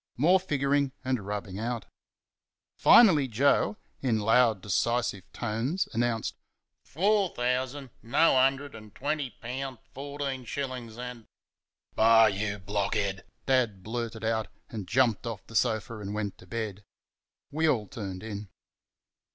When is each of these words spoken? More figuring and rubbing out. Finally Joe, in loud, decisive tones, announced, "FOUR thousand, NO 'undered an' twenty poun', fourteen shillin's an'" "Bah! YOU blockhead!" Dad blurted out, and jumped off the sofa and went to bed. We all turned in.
More 0.17 0.39
figuring 0.39 0.93
and 1.05 1.27
rubbing 1.27 1.59
out. 1.59 1.85
Finally 2.75 3.27
Joe, 3.27 3.77
in 4.01 4.19
loud, 4.19 4.59
decisive 4.59 5.31
tones, 5.31 5.87
announced, 5.93 6.33
"FOUR 6.83 7.29
thousand, 7.35 7.91
NO 8.01 8.35
'undered 8.35 8.75
an' 8.75 8.89
twenty 8.89 9.29
poun', 9.29 9.77
fourteen 9.93 10.43
shillin's 10.45 10.97
an'" 10.97 11.27
"Bah! 11.95 12.25
YOU 12.25 12.57
blockhead!" 12.57 13.25
Dad 13.45 13.83
blurted 13.83 14.23
out, 14.23 14.47
and 14.71 14.87
jumped 14.87 15.27
off 15.27 15.45
the 15.45 15.53
sofa 15.55 15.99
and 15.99 16.15
went 16.15 16.35
to 16.39 16.47
bed. 16.47 16.83
We 17.51 17.69
all 17.69 17.85
turned 17.85 18.23
in. 18.23 18.49